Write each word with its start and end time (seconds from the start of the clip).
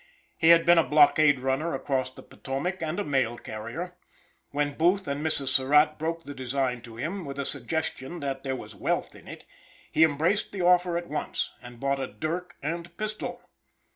He 0.35 0.49
had 0.49 0.65
been 0.65 0.79
a 0.79 0.83
blockade 0.83 1.41
runner 1.41 1.75
across 1.75 2.09
the 2.11 2.23
Potomac, 2.23 2.81
and 2.81 2.99
a 2.99 3.03
mail 3.03 3.37
carrier. 3.37 3.97
When 4.49 4.73
Booth 4.73 5.07
and 5.07 5.23
Mrs. 5.23 5.49
Surratt 5.49 5.99
broke 5.99 6.23
the 6.23 6.33
design 6.33 6.81
to 6.81 6.95
him, 6.95 7.23
with 7.23 7.37
a 7.37 7.45
suggestion 7.45 8.19
that 8.21 8.43
there 8.43 8.55
was 8.55 8.73
wealth 8.73 9.13
in 9.13 9.27
it, 9.27 9.45
he 9.91 10.03
embraced 10.03 10.53
the 10.53 10.63
offer 10.63 10.97
at 10.97 11.05
once, 11.07 11.51
and 11.61 11.79
bought 11.79 11.99
a 11.99 12.07
dirk 12.07 12.55
and 12.63 12.97
pistol. 12.97 13.47